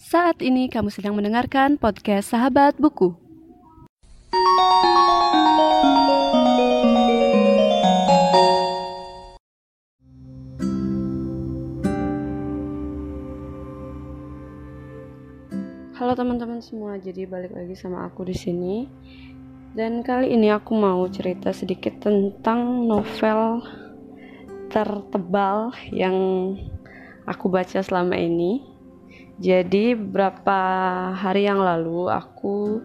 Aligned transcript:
Saat 0.00 0.40
ini 0.40 0.72
kamu 0.72 0.88
sedang 0.88 1.12
mendengarkan 1.12 1.76
podcast 1.76 2.32
Sahabat 2.32 2.72
Buku. 2.80 3.12
Halo 16.00 16.16
teman-teman 16.16 16.64
semua, 16.64 16.96
jadi 16.96 17.28
balik 17.28 17.52
lagi 17.52 17.76
sama 17.76 18.08
aku 18.08 18.24
di 18.24 18.32
sini. 18.32 18.88
Dan 19.76 20.00
kali 20.00 20.32
ini 20.32 20.48
aku 20.48 20.80
mau 20.80 21.04
cerita 21.12 21.52
sedikit 21.52 22.00
tentang 22.00 22.88
novel 22.88 23.68
tertebal 24.72 25.76
yang 25.92 26.16
aku 27.28 27.52
baca 27.52 27.84
selama 27.84 28.16
ini 28.16 28.69
jadi 29.40 29.96
beberapa 29.96 30.60
hari 31.16 31.48
yang 31.48 31.64
lalu 31.64 32.12
aku 32.12 32.84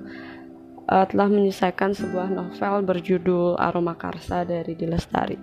uh, 0.87 1.03
telah 1.03 1.27
menyelesaikan 1.27 1.91
sebuah 1.91 2.31
novel 2.31 2.79
berjudul 2.87 3.59
Aroma 3.59 3.99
Karsa 3.99 4.47
dari 4.47 4.71
Dilestari. 4.71 5.35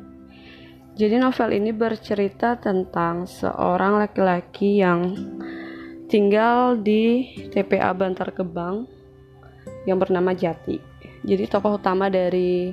Jadi 0.97 1.21
novel 1.21 1.53
ini 1.53 1.69
bercerita 1.73 2.57
tentang 2.57 3.29
seorang 3.29 4.01
laki-laki 4.01 4.81
yang 4.81 5.13
tinggal 6.09 6.81
di 6.81 7.29
TPA 7.53 7.93
Bantar 7.93 8.33
Gebang 8.33 8.89
yang 9.85 10.01
bernama 10.01 10.33
Jati. 10.33 10.81
Jadi 11.29 11.45
tokoh 11.45 11.77
utama 11.77 12.09
dari 12.09 12.73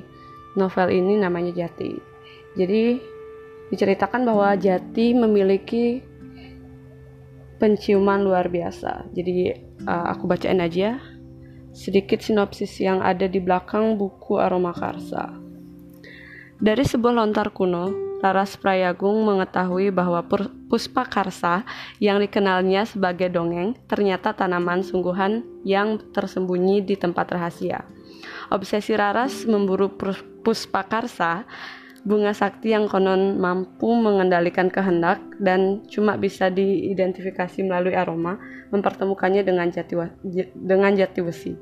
novel 0.56 0.88
ini 0.96 1.20
namanya 1.20 1.52
Jati. 1.64 1.92
Jadi 2.56 2.96
diceritakan 3.68 4.24
bahwa 4.24 4.56
Jati 4.56 5.12
memiliki 5.12 6.09
penciuman 7.60 8.24
luar 8.24 8.48
biasa. 8.48 9.12
Jadi 9.12 9.52
uh, 9.84 10.06
aku 10.08 10.24
bacain 10.24 10.58
aja 10.58 10.96
sedikit 11.70 12.18
sinopsis 12.24 12.80
yang 12.82 12.98
ada 13.04 13.28
di 13.28 13.38
belakang 13.38 13.94
buku 14.00 14.40
Aroma 14.40 14.74
Karsa. 14.74 15.30
Dari 16.60 16.84
sebuah 16.84 17.14
lontar 17.14 17.52
kuno, 17.54 18.10
Laras 18.20 18.60
Prayagung 18.60 19.24
mengetahui 19.24 19.88
bahwa 19.88 20.20
Puspa 20.68 21.08
Karsa 21.08 21.64
yang 21.96 22.20
dikenalnya 22.20 22.84
sebagai 22.84 23.32
dongeng 23.32 23.72
ternyata 23.88 24.36
tanaman 24.36 24.84
sungguhan 24.84 25.40
yang 25.64 25.96
tersembunyi 26.12 26.84
di 26.84 27.00
tempat 27.00 27.32
rahasia. 27.32 27.88
Obsesi 28.52 28.92
Raras 28.92 29.48
memburu 29.48 29.88
Puspa 30.44 30.84
Karsa 30.84 31.48
bunga 32.00 32.32
sakti 32.32 32.72
yang 32.72 32.88
konon 32.88 33.36
mampu 33.36 33.92
mengendalikan 33.92 34.72
kehendak 34.72 35.20
dan 35.36 35.84
cuma 35.84 36.16
bisa 36.16 36.48
diidentifikasi 36.48 37.60
melalui 37.60 37.92
aroma 37.92 38.40
mempertemukannya 38.72 39.44
dengan 39.44 39.68
jati 39.68 39.94
dengan 40.56 40.96
jati 40.96 41.20
besi. 41.20 41.52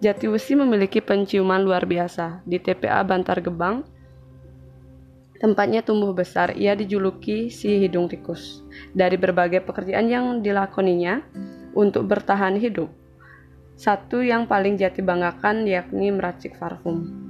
Jati 0.00 0.24
besi 0.32 0.56
memiliki 0.56 1.04
penciuman 1.04 1.60
luar 1.60 1.84
biasa. 1.84 2.40
Di 2.48 2.56
TPA 2.56 3.04
Bantar 3.04 3.44
Gebang, 3.44 3.84
tempatnya 5.36 5.84
tumbuh 5.84 6.16
besar, 6.16 6.56
ia 6.56 6.72
dijuluki 6.72 7.52
si 7.52 7.84
hidung 7.84 8.08
tikus. 8.08 8.64
Dari 8.96 9.20
berbagai 9.20 9.60
pekerjaan 9.60 10.08
yang 10.08 10.40
dilakoninya 10.40 11.20
untuk 11.76 12.08
bertahan 12.08 12.56
hidup, 12.56 12.88
satu 13.76 14.24
yang 14.24 14.48
paling 14.48 14.80
jati 14.80 15.04
banggakan 15.04 15.68
yakni 15.68 16.08
meracik 16.08 16.56
parfum. 16.56 17.29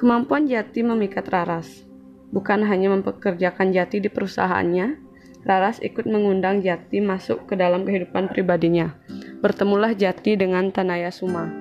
Kemampuan 0.00 0.48
Jati 0.48 0.80
memikat 0.80 1.28
Raras. 1.28 1.84
Bukan 2.32 2.64
hanya 2.64 2.88
mempekerjakan 2.88 3.68
Jati 3.68 4.00
di 4.00 4.08
perusahaannya, 4.08 4.96
Raras 5.44 5.76
ikut 5.84 6.08
mengundang 6.08 6.64
Jati 6.64 7.04
masuk 7.04 7.44
ke 7.44 7.52
dalam 7.52 7.84
kehidupan 7.84 8.32
pribadinya. 8.32 8.96
Bertemulah 9.44 9.92
Jati 9.92 10.40
dengan 10.40 10.72
Tanaya 10.72 11.12
Suma, 11.12 11.52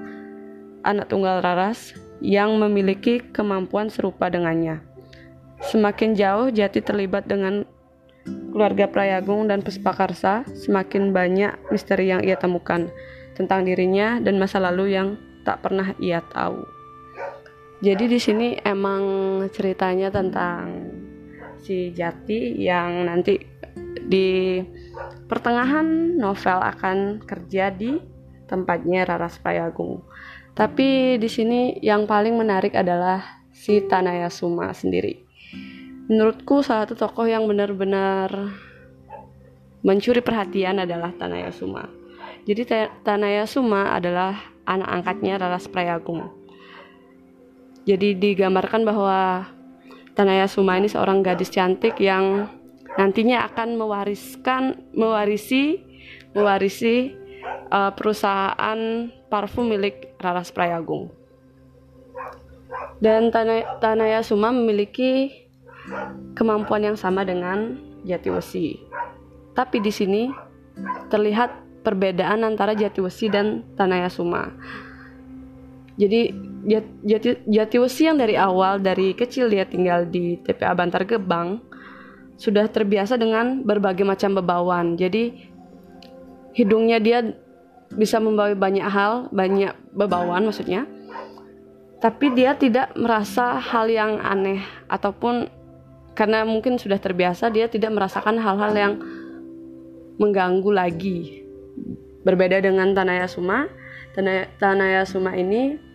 anak 0.88 1.11
tunggal 1.11 1.44
Raras 1.44 1.91
yang 2.23 2.55
memiliki 2.55 3.19
kemampuan 3.19 3.91
serupa 3.91 4.31
dengannya. 4.31 4.79
Semakin 5.67 6.16
jauh 6.16 6.47
Jati 6.47 6.79
terlibat 6.79 7.28
dengan 7.28 7.67
keluarga 8.55 8.88
Prayagung 8.88 9.51
dan 9.51 9.59
Puspakarsa, 9.59 10.47
semakin 10.55 11.11
banyak 11.11 11.59
misteri 11.75 12.07
yang 12.07 12.23
ia 12.23 12.39
temukan 12.39 12.88
tentang 13.35 13.67
dirinya 13.67 14.23
dan 14.23 14.39
masa 14.39 14.63
lalu 14.63 14.95
yang 14.95 15.19
tak 15.44 15.59
pernah 15.59 15.91
ia 15.99 16.23
tahu. 16.31 16.78
Jadi 17.79 18.12
di 18.12 18.19
sini 18.19 18.59
emang 18.59 19.03
ceritanya 19.56 20.12
tentang 20.12 20.91
si 21.63 21.95
Jati 21.95 22.59
yang 22.59 23.07
nanti 23.07 23.40
di 24.03 24.59
pertengahan 25.31 26.19
novel 26.19 26.59
akan 26.59 27.23
kerja 27.23 27.72
di 27.72 27.95
tempatnya 28.51 29.07
Raras 29.07 29.40
Prayagung. 29.40 30.03
Tapi 30.51 31.16
di 31.23 31.29
sini 31.31 31.79
yang 31.79 32.03
paling 32.03 32.35
menarik 32.35 32.75
adalah 32.75 33.47
si 33.56 33.79
Tanaya 33.88 34.28
Suma 34.28 34.75
sendiri. 34.75 35.23
Menurutku 36.11 36.59
salah 36.59 36.84
satu 36.84 37.00
tokoh 37.00 37.31
yang 37.31 37.47
benar-benar 37.47 38.59
mencuri 39.88 40.19
perhatian 40.19 40.84
adalah 40.84 41.16
Tanaya 41.16 41.47
Suma. 41.56 41.88
Jadi 42.44 42.91
Tanaya 43.07 43.47
Suma 43.47 43.96
adalah 43.96 44.35
anak 44.67 44.90
angkatnya 45.00 45.40
Raras 45.40 45.72
Prayagung 45.72 46.38
jadi 47.89 48.13
digambarkan 48.13 48.85
bahwa 48.85 49.50
Tanaya 50.13 50.45
Suma 50.45 50.77
ini 50.77 50.85
seorang 50.85 51.25
gadis 51.25 51.50
cantik 51.50 51.97
yang 51.97 52.45
nantinya 53.01 53.50
akan 53.50 53.81
mewariskan 53.81 54.94
mewarisi 54.94 55.81
mewarisi 56.38 57.17
uh, 57.73 57.89
perusahaan 57.97 59.09
parfum 59.33 59.73
milik 59.73 60.13
Raras 60.22 60.53
Prayagung. 60.53 61.09
Dan 63.01 63.33
Tanaya, 63.33 63.79
Tanaya 63.81 64.22
Suma 64.22 64.53
memiliki 64.53 65.31
kemampuan 66.38 66.85
yang 66.85 66.97
sama 66.99 67.25
dengan 67.25 67.79
Jatiwesi. 68.05 68.78
Tapi 69.57 69.81
di 69.81 69.89
sini 69.89 70.29
terlihat 71.09 71.81
perbedaan 71.81 72.45
antara 72.45 72.78
Jatiwesi 72.78 73.31
dan 73.31 73.66
Tanaya 73.73 74.11
Suma. 74.11 74.53
Jadi 75.99 76.31
Jati, 77.03 77.47
Jatiwesi 77.47 78.07
yang 78.07 78.19
dari 78.19 78.35
awal 78.35 78.83
dari 78.83 79.15
kecil 79.15 79.47
dia 79.47 79.63
tinggal 79.63 80.03
di 80.07 80.35
TPA 80.43 80.75
Bantar 80.75 81.07
Gebang 81.07 81.63
sudah 82.39 82.67
terbiasa 82.71 83.19
dengan 83.19 83.63
berbagai 83.63 84.07
macam 84.07 84.39
bebawan. 84.39 84.95
Jadi 84.95 85.35
hidungnya 86.55 86.99
dia 86.99 87.19
bisa 87.91 88.19
membawa 88.19 88.51
banyak 88.55 88.87
hal, 88.87 89.27
banyak 89.31 89.75
bebawan 89.91 90.47
maksudnya. 90.47 90.87
Tapi 91.99 92.31
dia 92.31 92.55
tidak 92.55 92.95
merasa 92.95 93.59
hal 93.59 93.91
yang 93.91 94.23
aneh 94.23 94.63
ataupun 94.87 95.51
karena 96.16 96.47
mungkin 96.47 96.79
sudah 96.79 96.95
terbiasa 96.95 97.51
dia 97.51 97.67
tidak 97.67 97.91
merasakan 97.91 98.39
hal-hal 98.39 98.71
yang 98.71 98.93
mengganggu 100.16 100.71
lagi. 100.71 101.43
Berbeda 102.23 102.59
dengan 102.59 102.91
Tanaya 102.91 103.27
Suma, 103.27 103.67
Tanaya, 104.16 104.47
Tanaya 104.59 105.03
Suma 105.03 105.35
ini 105.35 105.88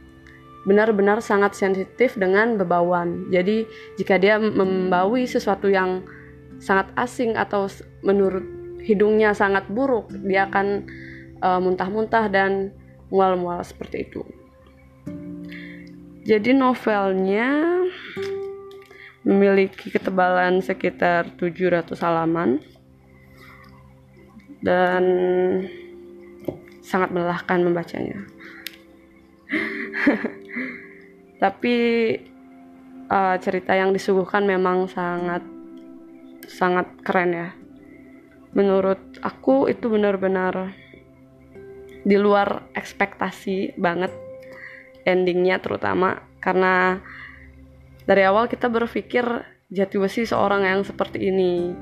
benar-benar 0.65 1.21
sangat 1.21 1.57
sensitif 1.57 2.17
dengan 2.17 2.57
bebawan. 2.57 3.29
Jadi 3.29 3.69
jika 4.01 4.17
dia 4.17 4.41
membawi 4.41 5.29
sesuatu 5.29 5.69
yang 5.69 6.05
sangat 6.61 6.89
asing 6.97 7.37
atau 7.37 7.69
menurut 8.01 8.45
hidungnya 8.81 9.37
sangat 9.37 9.69
buruk, 9.69 10.09
dia 10.25 10.49
akan 10.49 10.89
muntah 11.45 11.61
muntah-muntah 11.61 12.25
dan 12.33 12.73
mual-mual 13.13 13.61
seperti 13.61 14.09
itu. 14.09 14.25
Jadi 16.25 16.57
novelnya 16.57 17.85
memiliki 19.29 19.93
ketebalan 19.93 20.65
sekitar 20.65 21.37
700 21.37 22.01
halaman 22.01 22.65
dan 24.65 25.05
sangat 26.81 27.13
melelahkan 27.13 27.61
membacanya. 27.61 28.25
tapi 31.39 31.77
uh, 33.11 33.37
cerita 33.41 33.77
yang 33.77 33.93
disuguhkan 33.93 34.47
memang 34.49 34.89
sangat 34.89 35.43
sangat 36.49 36.87
keren 37.05 37.33
ya. 37.33 37.49
Menurut 38.55 39.01
aku 39.21 39.67
itu 39.67 39.91
benar-benar 39.91 40.73
di 42.05 42.17
luar 42.21 42.69
ekspektasi 42.77 43.75
banget 43.81 44.13
endingnya 45.09 45.59
terutama. 45.59 46.23
Karena 46.39 47.01
dari 48.05 48.23
awal 48.23 48.47
kita 48.47 48.69
berpikir 48.69 49.25
Jati 49.73 49.97
Besi 49.97 50.23
seorang 50.29 50.69
yang 50.69 50.85
seperti 50.85 51.33
ini. 51.33 51.73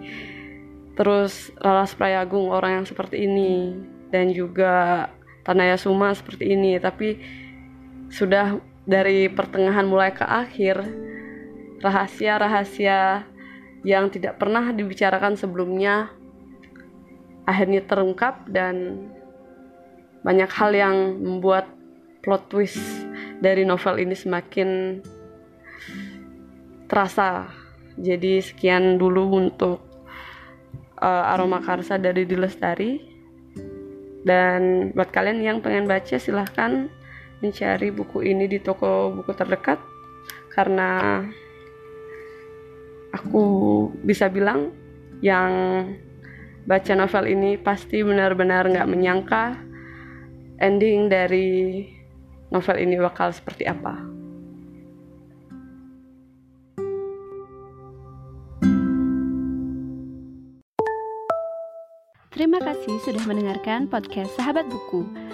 Terus 0.97 1.51
Lalas 1.59 1.93
Prayagung 1.99 2.49
orang 2.49 2.83
yang 2.83 2.87
seperti 2.87 3.27
ini. 3.27 3.75
Dan 4.09 4.31
juga 4.33 5.09
Tanaya 5.43 5.75
Suma 5.77 6.15
seperti 6.15 6.55
ini. 6.55 6.79
Tapi 6.79 7.19
sudah 8.13 8.61
dari 8.85 9.33
pertengahan 9.33 9.89
mulai 9.89 10.13
ke 10.13 10.21
akhir 10.21 10.85
rahasia-rahasia 11.81 13.25
yang 13.83 14.13
tidak 14.13 14.37
pernah 14.37 14.71
dibicarakan 14.71 15.35
sebelumnya 15.35 16.13
akhirnya 17.49 17.83
terungkap 17.83 18.47
dan 18.47 19.09
banyak 20.23 20.51
hal 20.53 20.71
yang 20.71 20.97
membuat 21.19 21.67
plot 22.23 22.47
twist 22.47 22.79
dari 23.43 23.67
novel 23.67 23.99
ini 23.99 24.15
semakin 24.15 25.03
terasa. 26.87 27.51
Jadi 27.99 28.39
sekian 28.39 28.97
dulu 28.97 29.35
untuk 29.37 29.83
uh, 31.03 31.33
aroma 31.35 31.59
karsa 31.59 31.99
dari 31.99 32.23
Dilestari. 32.23 33.11
Dan 34.23 34.95
buat 34.95 35.11
kalian 35.11 35.43
yang 35.43 35.59
pengen 35.59 35.91
baca 35.91 36.15
silahkan 36.15 36.87
mencari 37.43 37.91
buku 37.91 38.23
ini 38.23 38.47
di 38.47 38.63
toko 38.63 39.11
buku 39.11 39.35
terdekat 39.35 39.83
karena 40.55 41.21
aku 43.11 43.45
bisa 44.07 44.31
bilang 44.31 44.71
yang 45.21 45.51
baca 46.63 46.93
novel 46.95 47.27
ini 47.27 47.59
pasti 47.59 48.07
benar-benar 48.07 48.71
nggak 48.71 48.91
menyangka 48.91 49.59
ending 50.63 51.11
dari 51.11 51.83
novel 52.55 52.77
ini 52.79 52.95
bakal 53.03 53.35
seperti 53.35 53.67
apa. 53.67 54.13
Terima 62.33 62.59
kasih 62.65 62.97
sudah 63.05 63.23
mendengarkan 63.29 63.93
podcast 63.93 64.33
Sahabat 64.41 64.65
Buku. 64.65 65.05